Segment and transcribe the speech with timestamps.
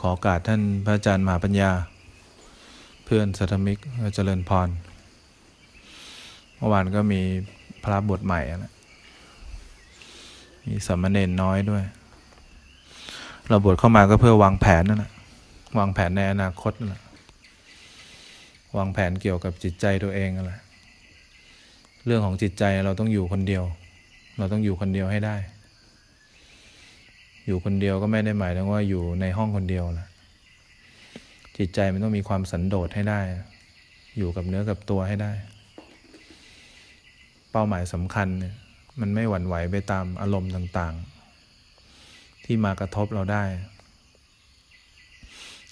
[0.00, 1.70] ขอโอกาสท่านพระอาจารย์มหาปัญญา
[3.04, 3.78] เพื่อนสัทมิก
[4.14, 4.68] เจริญพร
[6.56, 7.20] เมื่อวานก็มี
[7.84, 8.72] พระบทใหม่นะ
[10.66, 11.84] มีสามเณรน้อยด้วย
[13.48, 15.12] เราบวชเข้ามาก็เพื่อวางแผนนั่นแหละ
[15.78, 17.02] วางแผนในอนาคตนั่นแหละ
[18.76, 20.60] วางแผนเกี่ยวกับจิตใจตัวเองนั่นแหละ
[22.06, 23.64] เรื่องของจิตใจเราต้องอยู่คนเดียว
[24.38, 25.36] เราต้องอยู่คนเดียวให้ได้
[27.50, 30.08] อยู่คนเดียวก็ไม่ได้หมายถึงว่าอยู่ในห้องคนเดียวนะ
[31.56, 33.20] จิตใจมันต้องมีความสันโดษให้ได้
[34.18, 35.32] อยู่กับเนื้อกับตัวให้ได้
[37.50, 38.54] เป้าหมายสำคัญเนี่ย
[39.00, 43.44] มันไม่หวั่นไหวไปตามอารมณ์ต่างๆ ที่มากระทบเราได้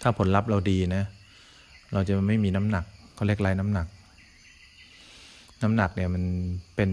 [0.02, 1.04] ถ้าผลลัพธ์เราดีนะ
[1.92, 2.84] เราจะไม่มีน้ำหนัก
[3.14, 3.86] เขาเรียกไรน้ำหนัก
[5.62, 6.24] น้ำหนักเนี่ยมัน
[6.76, 6.88] เป็น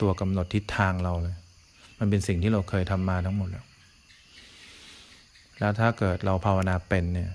[0.00, 1.36] ตัวกำหนดทิศทางเราเลย
[1.98, 3.66] มันเป็นสิ่งที่เราเคยทำมาทั้งหมดแล้ว
[5.58, 7.30] แล้วถ้าเกิดเราภาวนาเป็นเนี่ย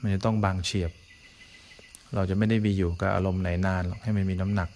[0.00, 0.92] มันจะต้องบางเฉียบ
[2.14, 4.68] เราจะไม่ได้ไปอยู่กับอารมณ์ไหนนานหรอกให้มันมีน้ำหนัก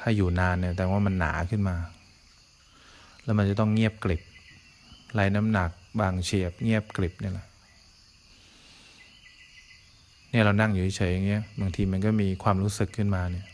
[0.00, 1.76] ถ้าอยู่นานเนี่ยแต่ว่ามันหนาขึ้นมา
[3.24, 4.22] แล้วมันจะต้องเงียบกริบ
[5.14, 7.46] ไรน้ำหนัก บางเฉียบ เงียบกริบเนี่ยแหละ
[10.30, 13.46] เนี่ยเรานั่งอยู่เฉยอย่างเงี้ยบางทีมันก็มีความรู้สึกขึ้นมาเนี่ย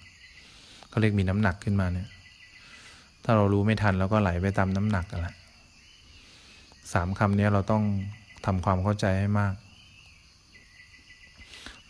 [0.89, 2.09] เขาเรียกมีน้ำหนักขึ้นมาเนี่ย
[3.25, 5.35] ถ้าเรารู้ไม่ทันเราก็ไหลไปตามน้ำหนักกันละ
[6.93, 7.85] สามคำนี้เราต้อง
[8.47, 9.55] ทำความเข้าใจให้มาก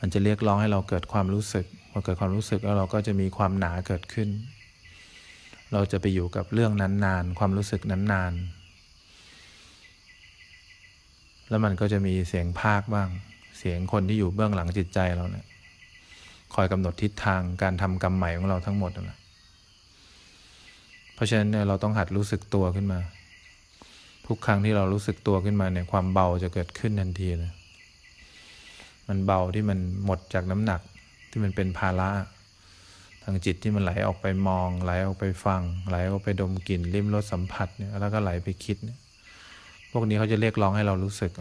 [0.01, 4.29] มันจะเรียกร้องให้เราเกิดความรู้สึกพอเกิดความรู้สึกแล้วเราก็จะมีความหนาเกิดขึ้น
[5.73, 8.33] เราจะไปอยู่กับเรื่องนั้นนานความรู้สึกนั้นนาน
[11.49, 13.09] แล้วมันก็จะมีเสียงภาคบ้าง
[13.59, 15.47] เสียงคนที่อยู่เบื้องหลังจิตใจเราเนี่ย
[16.55, 19.19] คอยกำหนดทิศทางการทำกรรมใหม่ของเราทั้งหมดนะ
[21.15, 23.01] เพราะฉะนั้นเราต้องหัดรู้สึกตัวขึ้นมา
[24.27, 27.53] ทุกครั้งที่เรารู้สึกตัวขึ้นมาเนี่ยความเบาจะเกิดขึ้นทันทีเลย
[29.09, 30.81] มันเบาที่มันหมดจากน้ำหนัก
[31.31, 32.09] ที่มันเป็นภาระ
[33.23, 38.99] ทางจิตที่มันไหลออกไปมอง ไหลออกไปฟัง ไหลออกไปดมกลิ่นลิ้มรสสัมผัสเนี่ยแล้วก็ไหลไปคิดเนี่ย
[39.93, 41.33] พวกนี้เขาจะเรียกร้องให้เรารู้สึก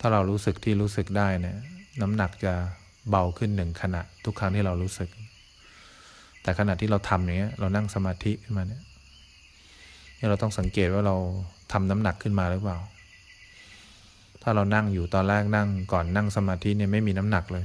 [0.00, 1.56] ถ้าเรารู้สึกที่รู้สึกได้เนี่ย
[2.00, 2.52] น้ำหนักจะ
[3.10, 5.08] เบาขึ้นหนึ่งขณะ ทุกครั้งที่เรารู้สึก
[6.42, 8.82] แต่ขณะที่เราทำอย่างเงี้ยเรานั่งสมาธิขึ้นมาเนี่ย
[10.30, 11.16] เราต้องสังเกตว่าเรา
[11.72, 12.78] ทำน้ำหนักขึ้นมาหรือเปล่า
[14.42, 17.64] ถ้าเรานั่งอยู่ตอนแรกนั่งก่อนนั่งสมาธิเนี่ยไม่มีน้ำหนักเลย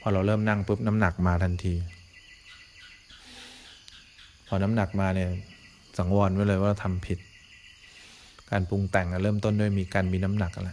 [0.00, 1.74] พอเราเริ่มนั่งปุ๊บน้ำหนักมาทันที
[4.46, 5.30] พอน้ำหนักมาเนี่ย
[5.98, 7.18] สังวรไว้เลยว่าเราทำผิด
[8.50, 10.70] การปรุงแต่งเริ่มต้นด้วยมีการมีน้ำหนักอะไร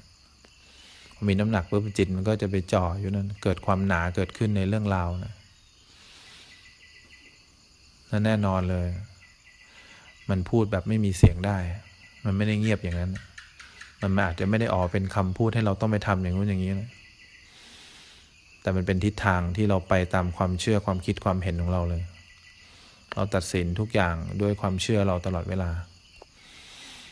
[1.29, 5.33] มีน้ำหนักปุ๊บจิตมันก็จะไปจ่ออยู่นั่นเกิดความหนาเกิดขึ้นในเรื่องราวนะ
[8.09, 8.87] นั่นแน่นอนเลย
[10.29, 11.57] มันพูดแบบไม่มีเสียงได้
[12.25, 13.11] มันไม่ได้เงียบอย่างนั้น
[14.01, 16.89] มันอาจจะไม่ได้ออกเป็นคำพูดให้เราต้องไปทำอย่างนู้นอย่างนี้นะ
[18.61, 22.03] แต่มันเป็นทิศทางที่เราไปตามความเชื่อความคิดความเห็นของเราเลย
[23.13, 25.69] เราตัดสินทุกอย่างด้วยความเชื่อเราตลอดเวลา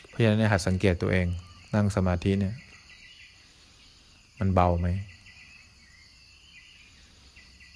[0.08, 1.26] เพราะฉะนั้นหัดสังเกตตัวเอง
[1.74, 2.54] นั่งสมาธิเนี่ย
[4.38, 4.88] มันเบาไหม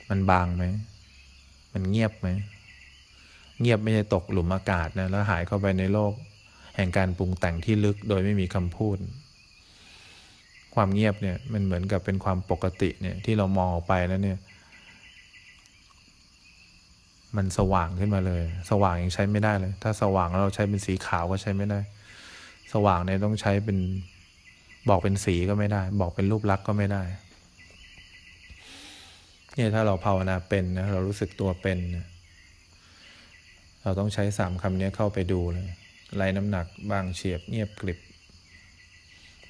[0.08, 0.64] มันบางไหม
[1.72, 2.28] มันเงียบไหม
[3.60, 6.12] เงียบไม่ใช่ตกหลุมอากาศนะแล้วหายเข้าไปในโลก
[6.76, 8.96] แห่งการปรุงแต่งที่ลึกโดยไม่มีคำพูด
[10.74, 14.38] ความเงียบเนี่ยมันเหมือนกับเป็นความปกติเนี่ยที่เรามองออกไปแล้วเนี่ย
[17.36, 21.80] มันสว่างขึ้นมาเลย สว่างยังใช้ไม่ได้เลย ถ้าสว่างเราใช้เป็นสีขาวก็ใช้ไม่ได้
[22.72, 23.78] สว่างเนี่ยต้องใช้เป็น
[24.88, 27.02] บอกเป็นสีก็ไม่ได้ บอกเป็นรูปลักษณ์ก็ไม่ได้
[29.54, 32.06] เนี่ยถ้าเราภาวนาเป็นนะเรารู้สึกตัวเป็นนะ
[33.84, 35.68] เราต้องใช้สามคำนี้เข้าไปดูเลย
[36.16, 37.98] ไล่น้ำหนักบางเฉียบเงียบกริบ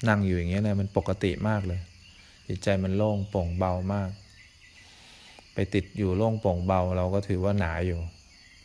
[0.07, 1.79] นั่งอยู่อย่างเงี้ยนะมันปกติมากเลย
[2.47, 4.09] จิตใจมันโล่งโปร่งเบามาก
[5.53, 7.99] ไปติดอยู่โล่งโปร่งเบาเราก็ถือว่าหนาอยู่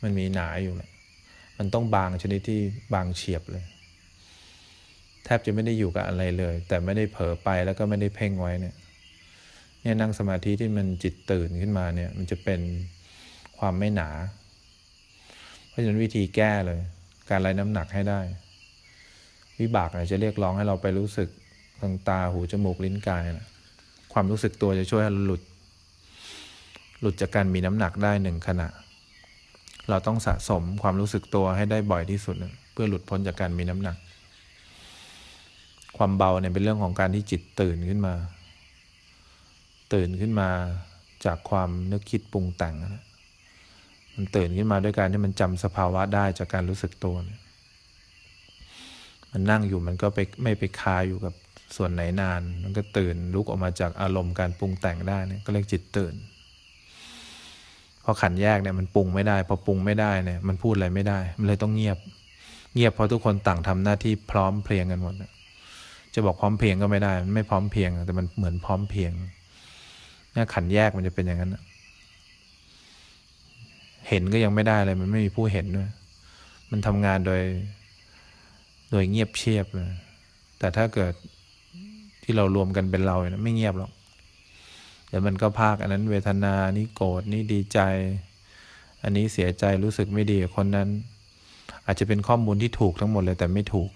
[0.02, 0.90] มันมีหนาอยู่แหละ
[1.58, 2.60] มันต้องบางชนิดที่
[2.94, 3.64] บางเฉียบเลย
[5.24, 8.74] แทบจะไม่ได้อยู่กับอะไรเลย แต่ไม่ได้เผลอไปแล้วก็ไม่ได้เพ่งไว้เนี่ย
[9.82, 12.60] เนี่ยนั่งสมาธิที่มันจิตตื่นขึ้นมาเนี่ย มันจะเป็น
[13.58, 14.10] ความไม่หนา
[15.70, 16.80] เพราะฉะนั้นวิธีแก้เลย
[17.30, 18.20] การไล่น้ำหนักให้ได้
[19.60, 21.28] วิบากจะเรียกร้องให้เราไปรู้สึก
[21.80, 23.48] ทางตาหูจมูกลิ้นกายนะ
[24.12, 25.42] ความรู้สึกตัวจะช่วยให้หลุด
[27.00, 28.68] หลุดจากการมีน้ำหนักได้หนึ่งขณะ
[29.90, 32.36] เราต้องสะสมความรู้สึกตัวให้ได้บ่อยที่สุด
[32.72, 33.96] เพื่อหลุดพ้นจากการมีน้ำหนัก
[35.96, 38.14] ความเบาเนี่ยเป็นเรื่องของการที่จิตตื่นขึ้นมา
[39.92, 40.48] ตื่นขึ้นมา
[41.24, 43.04] จากความนึกคิดปรุงแต่งนะ
[44.20, 47.16] มันตื่นขึ้นมาด้วยการที่มันจำสภาวะได้จากการรู้สึกตัว
[49.32, 51.34] มันนั่งอยู่มันก็ไปไม่ไปคาอยู่กับ
[51.76, 56.14] ส่วนไหนนาน มันก็ตื่นลุกออกมาจากอารมณ์การปรุงแต่งได้เนี่ยก็เรียกจิตตื่น
[58.04, 61.98] พอขันแยกเนี่ยมันปรุงไม่ได้ พอปรุงไม่ได้เนี่ยมันพูดอะไรไม่ได้ มันเลยต้องเงียบ
[62.74, 65.14] เงียบเพราะทุกคนต่างทำหน้าที่พร้อมเพรียงกันหมด
[66.14, 69.12] จะบอกพร้อมเพรียงก็ไม่ได้ มันไม่พร้อมเพรียง แต่มันเหมือนพร้อมเพรียง
[70.32, 71.56] เนี่ยขันแยกมันจะเป็นอย่างนั้น
[74.10, 75.90] เห็นก็ยังไม่ได้เลย มันไม่มีผู้เห็นด้วย
[76.70, 77.42] มันทำงานโดย
[78.90, 79.90] โดยเงียบเชียบเลย
[80.58, 81.12] แต่ถ้าเกิด
[82.22, 83.90] ที่เรารวมกันเป็นเราเนี่ยไม่เงียบหรอก
[85.08, 87.80] เดี๋ยวมันก็ภาคอันนั้นเวทนานี่โกรธนี่ดีใจ
[89.02, 90.88] อันนี้เสียใจรู้สึกไม่ดีกับคนนั้น
[91.86, 93.90] อาจจะเป็นข้อมูลที่ถูกทั้งหมดเลย แต่ไม่ถูก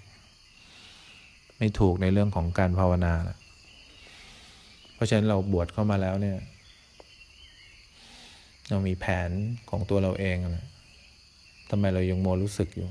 [1.59, 3.13] ไม่ถูกในเรื่องของการภาวนา
[4.95, 6.39] เพราะฉะนั้นเราบวชเข้ามาแล้วเนี่ย
[8.71, 9.31] เรามีแผน
[9.71, 10.67] ของตัวเราเองนะ
[11.71, 12.89] ทำไมเรายังโมรู้สึกอยู่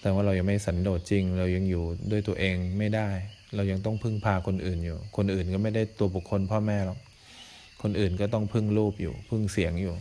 [0.00, 3.08] แต่ว่าเรายังไม่สันโดษจริง เรายังอยู่ด้วยตัวเองไม่ได้
[3.56, 6.98] เรายังต้องพึ่งพาคนอื่นอยู่ คนอื่นก็ไม่ได้ตัวบุคคลพ่อแม่หรอก
[7.82, 9.94] คนอื่นก็ต้องพึ่งรูปอยู่ พึ่งเสียงอยู่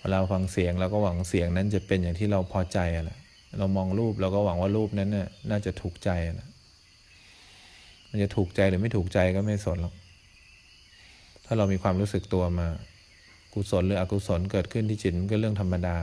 [0.00, 3.18] เวลาฟังเสียงเราก็หวังเสียงนั้นจะเป็นอย่างที่เราพอใจอะละ
[3.58, 6.10] เรามองรูปเราก็หวังว่ารูปนั้นน่ะน่าจะถูกใจ
[6.40, 6.48] นะ
[8.10, 9.94] มันจะถูกใจหรือไม่ถูกใจก็ไม่สนหรอก
[11.52, 12.68] ถ้าเรามีความรู้สึกตัวมา
[13.54, 15.96] กุศลหรืออกุศลเกิดขึ้นที่จิตมันก็เรื่องธรรมดา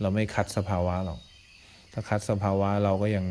[0.00, 1.20] เราไม่คัดสภาวะหรอก
[1.92, 3.26] ถ้าคัดสภาวะเราก็ยัง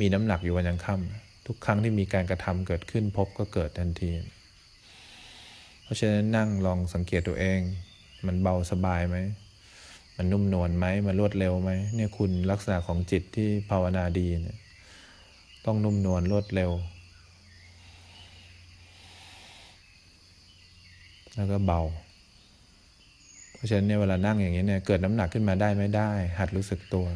[0.00, 4.10] มีน้ำหนักอยู่วันยังค่ำทุกครั้งที่มีการกระทำเกิดขึ้นพบก็เกิดทันที
[5.82, 7.60] เพราะฉะนั้นนั่งลองสังเกตตัวเอง
[8.26, 9.16] มันเบาสบายไหม
[10.16, 14.58] มันนุ่มนวลไหม มันรวดเร็วไหมเนี่ยคุณลักษณะของจิตที่ภาวนาดีเนี่ย
[15.66, 16.72] ต้องนุ่มนวลรวดเร็ว
[21.34, 21.80] แล้วก็เบา
[23.54, 27.06] เพราะฉะนั้นเนี่ยเวลานั่งอย่างนี้เนี่ยเกิดน้ำหนักขึ้นมาได้ไม่ได้ หัดรู้สึกตัว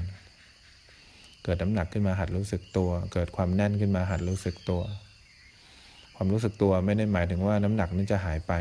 [1.45, 4.83] เกิดน้ำหนักขึ้นมาหัดรู้สึกตัว เกิดความแน่นขึ้นมาหัดรู้สึกตัว
[6.17, 8.53] ความรู้สึกตัวไม่ได้หมายถึงว่าน้ำหนักนั้นจะหายไป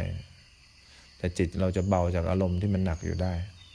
[1.17, 3.33] แต่จิตเราจะเบาจากอารมณ์ที่มันหนักอยู่ได้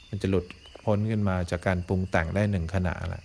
[0.09, 0.45] มันจะหลุด
[0.83, 3.23] พ้นขึ้นมาจากการปรุงแต่งได้หนึ่งขณะแหละ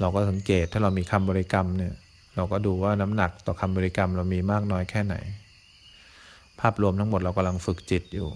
[0.00, 1.94] เราก็สังเกตถ้าเรามีคำบริกรรมเนี่ย
[2.36, 5.16] เราก็ดูว่าน้ำหนักต่อคำบริกรรมเรามีมากน้อยแค่ไหน
[6.60, 8.28] ภาพรวมทั้งหมดเรากำลังฝึกจิตอยู่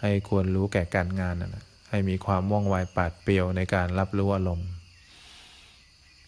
[0.00, 4.68] ให้ควรรู้แก่การงานนะให้มีความว่องไวปาดเปรียวในการรับรู้อารมณ์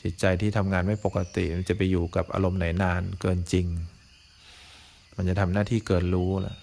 [0.03, 3.67] จิตใจที่ทำงานไม่ปกติมันจะไปอยู่กับอารมณ์ไหนนานเกินจริง
[5.17, 6.57] มันจะทำหน้าที่เกินรู้แหละ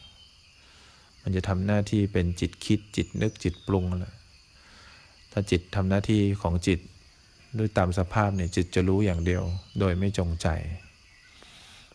[1.24, 4.13] มันจะทำหน้าที่เป็นจิตคิดจิตนึกจิตปรุงแหละ
[5.31, 6.80] ถ้าจิตทำหน้าที่ของจิต
[7.57, 9.44] ด้วยตามสภาพเนี่ยจิตจะรู้อย่างเดียว
[9.80, 10.48] โดยไม่จงใจ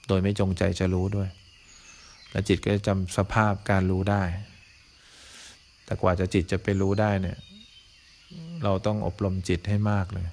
[0.08, 1.28] โดยไม่จงใจจะรู้ด้วย
[2.30, 4.22] และจิตก็จะจำสภาพการรู้ได้
[5.84, 7.38] แต่กว่าจะจิตจะไปรู้ได้เนี่ย
[8.64, 10.26] เราต้องอบรมจิตให้มากเลย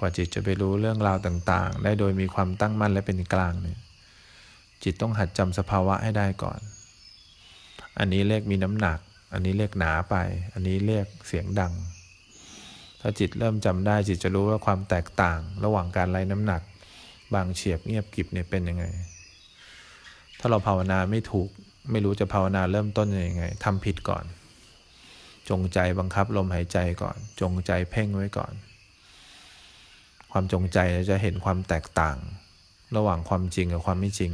[0.00, 3.78] กว่าจิตจะไปรู้เรื่องราวต่าง ๆ ได้โดยมีความตั้งมั่นและเป็นกลางเนี่ย
[4.84, 6.60] จิตต้องหัดจำสภาวะให้ได้ก่อน
[7.98, 8.98] อันนี้เรียกมีน้ำหนัก
[9.32, 10.16] อันนี้เรียกหนาไป
[10.52, 11.72] อันนี้เรียกเสียงดัง
[13.00, 16.62] ถ้าจิตเริ่มจำได้จิตจะรู้ว่าความแตกต่าง ระหว่างการไล่น้ำหนัก
[17.34, 18.84] บางเฉียบเงียบกิบเนี่ยเป็นยังไง
[20.44, 21.48] ถ้าเราภาวนาไม่ถูก
[21.90, 24.24] ไม่รู้จะภาวนาเริ่มต้นยังไงทำผิดก่อน
[25.50, 28.52] จงใจบังคับลมหายใจก่อน จงใจเพ่งไว้ก่อน
[30.32, 30.78] ความจงใจ
[31.10, 32.16] จะเห็นความแตกต่าง
[32.96, 34.32] ระหว่างความจริงกับความไม่จริง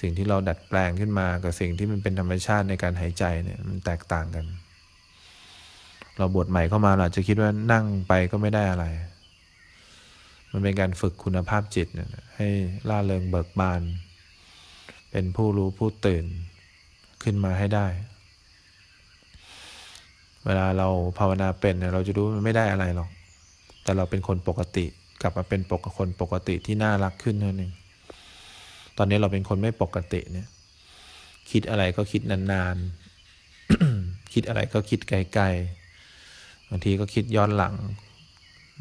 [0.00, 4.46] สิ่งที่เราดัดแปลงขึ้นมากับสิ่งที่มันเป็นธรรมชาติในการหายใจเนี่ยมันแตกต่างกัน
[6.18, 8.86] เราบวชใหม่เข้ามาเราจะคิดว่านั่งไปก็ไม่ได้อะไร
[10.52, 11.88] มันเป็นการฝึกคุณภาพจิต
[12.36, 12.48] ให้
[12.88, 13.82] ล่าเริงเบิกบาน
[15.10, 16.24] เป็นผู้รู้ผู้ตื่น
[17.22, 17.86] ขึ้นมาให้ได้
[20.44, 23.08] เวลาเราภาวนาเป็นเราจะรู้มันไม่ได้อะไรหรอก
[23.82, 24.86] แต่เราเป็นคนปกติ
[25.22, 27.72] กลับมาเป็นปกคนปกติที่น่ารักขึ้นเท่นั้น
[28.96, 30.48] ตอนนี้เราเป็นคนไม่ปกติเนี่ย
[31.50, 37.74] คิดอะไรก็คิดนานๆ คิดอะไรก็คิดไกลๆ บางทีก็คิดย้อนหลัง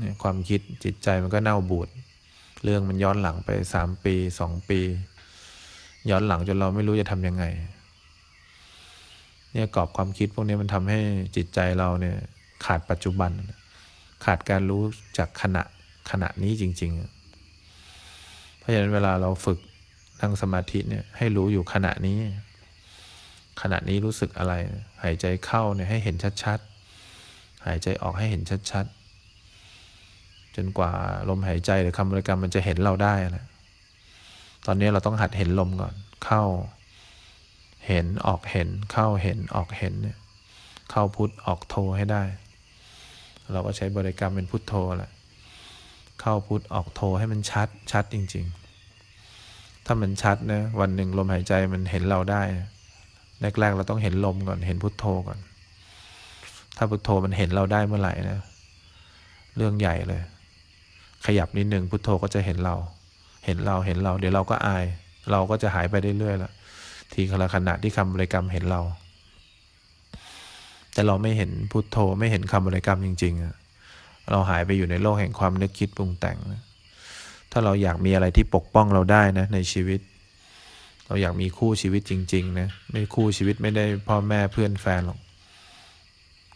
[0.02, 1.90] เนี่ยความคิดจิตใจมันก็เน่าบูด
[2.64, 4.80] เรื่องมันย้อนหลังไปสามปีสองปี
[6.10, 7.44] ย้อนหลังจนเราไม่รู้จะทำยังไง
[9.54, 11.00] เนี่ยกรอบความคิดพวกนี้มันทำให้
[11.36, 12.16] จิตใจเราเนี่ย
[12.66, 13.32] ขาดปัจจุบัน
[14.26, 14.84] ขาดการรู้
[15.18, 15.64] จากขณะ
[16.12, 16.92] ขณะนี้จริง
[17.76, 19.60] ๆ เพราะฉะนั้นเวลาเราฝึก
[20.22, 22.20] นั่งสมาธิเนี่ยให้รู้อยู่ขณะนี้
[23.62, 24.54] ขณะนี้รู้สึกอะไร
[25.04, 29.01] หายใจเข้าเนี่ยให้เห็นชัดๆ หายใจออกให้เห็นชัดๆ
[30.56, 30.92] จนกว่า
[31.30, 33.46] ลมหายใจหรือคำบริกรรมมันจะเห็นเราได้นะ
[34.66, 35.94] ตอนนี้เราต้องหัดเห็นลมก่อน
[36.26, 36.44] เข้า
[37.88, 40.18] เห็นออกเห็น เข้าเห็นออกเห็นเนี่ย
[40.92, 42.24] เข้าพุทออกโทให้ได้
[43.52, 45.12] เราก็ใช้บริกรรมเป็นพุทโธแหละ
[46.22, 48.46] เข้าพุทออกโทให้มันชัด ชัดจริง
[49.16, 52.42] ๆ ถ้ามันชัดนะวันหนึ่งลมหายใจมันเห็นเราได้
[53.60, 55.40] แรกๆเราต้องเห็นลมก่อนเห็นพุทโธก่อน
[56.78, 58.40] ถ้าพุทโธมันเห็นเราได้เมื่อไหร่นะ
[59.58, 60.22] เรื่องใหญ่เลย
[61.26, 62.76] ขยับนิดหนึ่งพุทโธก็จะเห็นเรา
[63.46, 64.86] เห็นเราเห็นเรา เดี๋ยวเราก็อาย
[65.32, 66.52] เราก็จะหายไปเรื่อยๆละ
[67.14, 68.82] ทีละขณะที่คำบริกรรมเห็นเรา
[70.94, 73.34] แต่เราไม่เห็นพุทโธไม่เห็นคำบริกรรมจริง
[73.82, 76.38] ๆ เราหายไปอยู่ในโลกแห่งความนึกคิดปรุงแต่ง
[77.52, 80.00] ถ้าเราอยากมีอะไรที่ปกป้องเราได้นะในชีวิต
[81.08, 85.20] เราอยากมีคู่ชีวิตจริง ๆ นะไม่คู่ชีวิตไม่ได้พ่อแม่เพื่อนแฟนหรอก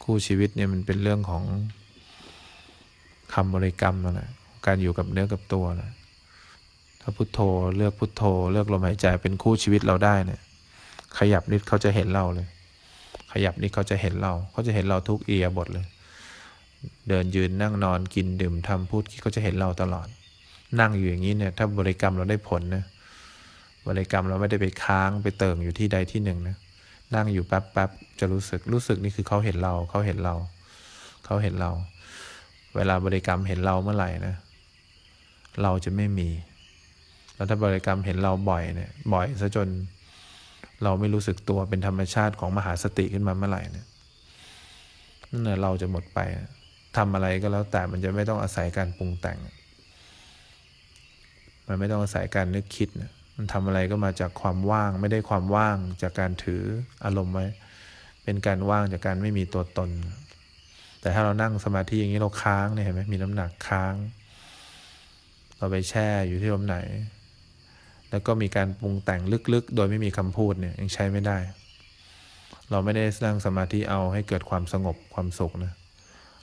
[0.04, 1.44] คู่ชีวิตเนี่ยมันเป็นเรื่องของ
[3.34, 4.30] คำบริกรรมนั่นแหละ
[4.66, 5.92] การอยู่กับเนื้อกับตัวนะ
[7.02, 7.40] ถ้าพุโทโธ
[7.76, 10.42] เลือกพุโทโธ เลือกลมหายใจเป็นคู่ชีวิตเราได้เนี่ย
[11.18, 12.48] ขยับนิดเขาจะเห็นเราเลย
[13.32, 15.86] ขยับนิดเขาจะเห็นเราเขาจะเห็นเราทุกเอียบทเลย
[17.10, 20.08] เดินยืนนั่งนอนกินดื่มทำพูดเขาจะเห็นเราตลอด
[20.80, 22.84] นั่งอยู่อย่างนี้เนี่ย ถ้าบริกรรมเราได้ผลนะ
[23.88, 26.56] บริกรรมเราไม่ได้ไปค้างไปเติมอยู่ที่ใดที่หนึ่งนะ
[27.16, 30.36] นั่งอยู่แป๊บแป๊บจะรู้สึกรู้สึกนี่คือเขาเห็นเราเขาเห็นเรา
[31.26, 31.72] เขาเห็นเรา
[32.76, 34.36] เวลาบริกรรมเห็นเราเมื่อไหร่นะ
[35.62, 36.30] เราจะไม่มี
[37.36, 39.68] แล้วถ้าบริกรรมเห็นเราบ่อยเนี่ย บ่อยซะจน
[40.84, 43.88] เราไม่รู้สึกตัวเป็นธรรมชาติของมหาสติขึ้นมาเมื่อไหร่เนี่ย
[45.32, 46.20] นั่นแหละเราจะหมดไป
[46.98, 49.40] ทำอะไรก็แล้วแต่มันจะไม่ต้องอาศัยการปรุงแต่ง
[51.68, 56.64] มันไม่ต้องอาศัยการนึกคิดนะมันทำอะไรก็มาจากความว่าง ไม่ได้ความว่างจากการถือ
[57.06, 57.46] อารมณ์ไว้
[58.24, 59.90] เป็นการว่างจากการไม่มีตัวตน
[61.02, 63.94] แต่ถ้าเรานั่งสมาธิอย่างนี้เราค้างเนี่ยเห็นไหมมีน้ำหนักค้าง
[65.58, 66.78] เราไปแช่อยู่ที่ลมไหน
[68.10, 69.22] แล้วก็มีการปรุงแต่ง
[69.54, 71.38] ลึกๆ โดยไม่มีคำพูดเนี่ยยังใช้ไม่ได้
[72.72, 75.74] เราไม่ได้สร้างสมาธิเอาให้เกิดความสงบความสุขนะ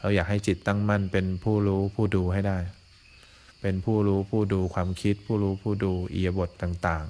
[0.01, 2.59] เราอยากให้จิตตั้งมั่นเป็นผู้รู้ผู้ดูให้ได้
[3.61, 7.07] เป็นผู้รู้ผู้ดูความคิด ผู้รู้ผู้ดูอียบทต่าง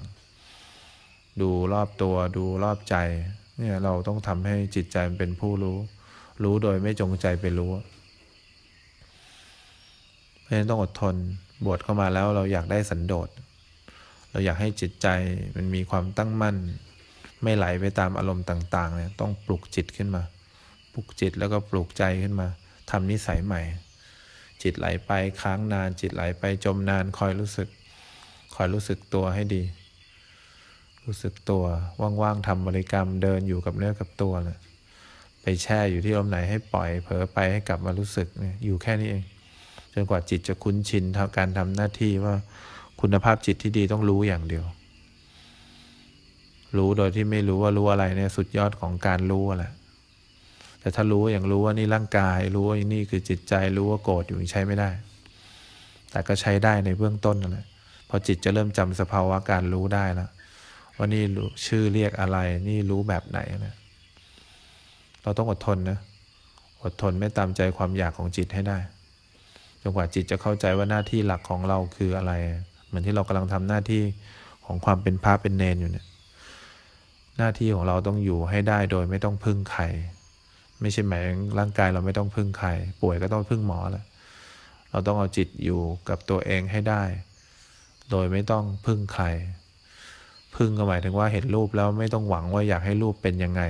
[0.67, 2.95] ๆ ดูรอบตัวดูรอบใจ
[3.57, 5.77] เนี่ยเราต้องทำให้จิตใจมันเป็นผู้รู้
[6.43, 7.71] รู้โดยไม่จงใจไปรู้
[10.41, 11.15] เพราะฉะนั้นต้องอดทน
[11.65, 13.29] บวชเข้ามาแล้วเราอยากได้สันโดษ
[14.31, 15.07] เราอยากให้จิตใจ
[15.55, 16.55] มันมีความตั้งมั่น
[17.43, 20.23] ไม่ไหลไปตามอารมณ์ต่าง ๆ เนี่ยต้องปลุกจิตขึ้นมา
[20.93, 22.47] ปลุกจิตแล้วก็ปลุกใจขึ้นมา
[22.91, 23.61] ทำนิสัยใหม่
[24.63, 27.67] จิตไหลไปค้างนาน จิตไหลไปจมนานคอยรู้สึก
[28.55, 29.63] คอยรู้สึกตัวให้ดี
[31.05, 31.63] รู้สึกตัว
[32.21, 34.57] ว่างๆทำบริกรรมเดินอยู่กับเนื้อกับตัวเลย
[35.41, 39.23] ไปแช่อยู่ที่ลมไหนให้ปล่อยเผลอไปให้กลับมารู้สึกเนี่ยอยู่แค่นี้เอง
[39.93, 42.35] จนกว่าจิตจะคุ้นชินทำการทำหน้าที่ว่า
[43.01, 44.65] คุณภาพจิตที่ดีต้องรู้อย่างเดียว
[46.77, 49.73] รู้โดยที่ไม่รู้ว่ารู้อะไรเนี่ยสุดยอดของการรู้แหละ
[50.79, 54.89] แต่ถ้ารู้อย่างรู้ว่านี่ร่างกาย รู้ว่านี่คือจิตใจรู้ว่าโกรธอยู่ใช้ไม่ได้
[56.11, 57.65] แต่ก็ใช้ได้ในเบื้องต้นนั่นแหละ
[58.09, 60.29] พอจิตจะเริ่มจำสภาวะการรู้ได้แล้ว
[60.97, 61.23] ว่านี่
[61.65, 63.75] ชื่อเรียกอะไร นี่รู้แบบไหนนะ
[65.23, 65.99] เราต้องอดทนนะ
[66.83, 68.77] อดทนไม่ตามใจความอยากของจิตให้ได้
[69.83, 72.33] จนกว่าจิตจะเข้าใจว่าหน้าที่หลักของเราคืออะไร
[72.87, 74.03] เหมือนที่เรากำลังทำหน้าที่
[74.65, 76.05] ของความเป็นพระเป็นเนนอยู่เนี่ย
[77.37, 79.83] หน้าที่ของเราต้องอยู่ให้ได้โดยไม่ต้องพึ่งใคร
[80.81, 81.23] ไม่ใช่หมาย
[81.59, 82.69] ร่างกายเราไม่ต้องพึ่งใคร
[83.01, 84.05] ป่วยก็ต้องพึ่งหมอแหละ
[84.91, 87.03] เราต้องเอาจิตอยู่กับตัวเองให้ได้
[88.11, 89.25] โดยไม่ต้องพึ่งใคร
[90.55, 93.61] พึ่งก็หมายถึงว่าเห็นรูปแล้วไม่ต้องหวังว่าอยากให้รูปเป็นยังไง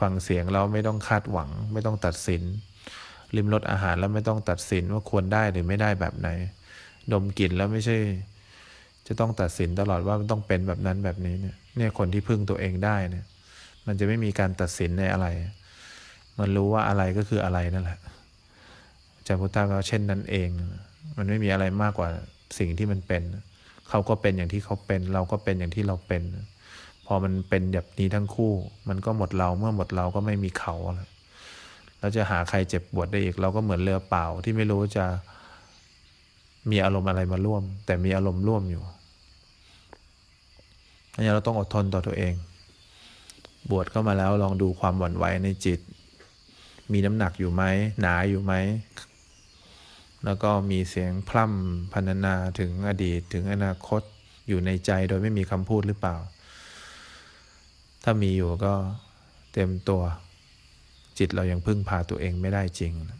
[0.00, 2.42] ฟังเสียงแล้วไม่ต้องคาดหวัง ไม่ต้องตัดสิน
[3.36, 6.28] ริมรสอาหารแล้วไม่ต้องตัดสินว่าควรได้หรือไม่ได้แบบไหน
[7.12, 7.96] ดมกลิ่นแล้วไม่ใช่
[9.06, 13.24] จะต้องตัดสินตลอดว่ามันต้องเป็นแบบนั้นแบบนี้เนี่ยเนี่ยคนที่พึ่งตัวเองได้เนี่ย
[13.86, 15.26] มันจะไม่มีการตัดสินในอะไร
[16.38, 17.98] มันรู้ว่าอะไรก็คืออะไรนั่นแหละ
[19.26, 20.48] จารพุทธาก็เช่นนั้นเอง
[21.16, 22.08] มันไม่มีอะไรมากกว่า
[22.58, 23.22] สิ่งที่มันเป็น
[23.88, 26.22] เขาก็เป็นอย่างที่เขาเป็น เราก็เป็นอย่างที่เราเป็น
[27.06, 28.52] พอมันเป็นแบบนี้ทั้งคู่
[28.88, 31.08] มันก็หมดเรา เมื่อหมดเราก็ไม่มีเขาแล้ว
[32.04, 35.04] เราจะหาใครเจ็บปวดได้อีก เราก็เหมือนเรือเปล่าที่ไม่รู้จะ
[36.70, 38.82] มีอารมณ์อะไรมาร่วม แต่มีอารมณ์ร่วมอยู่
[41.12, 42.34] อันนี้เราต้องอดทนต่อตัวเอง
[43.70, 45.80] บวชเข้ามาแล้วลองดูความหวั่นไหวในจิต
[46.92, 47.62] มีน้ำหนักอยู่ไหม
[48.00, 48.52] หนาอยู่ไหม
[50.24, 54.02] แล้วก็มีเสียงพร่ำพรรณนาถึงอดีตถึงอนาคต
[54.48, 56.16] อยู่ในใจโดยไม่มีคำพูดหรือเปล่า
[58.04, 58.74] ถ้ามีอยู่ก็
[59.52, 60.02] เต็มตัว
[61.18, 63.18] จิตเรายังพึ่งพาตัวเองไม่ได้จริงนะ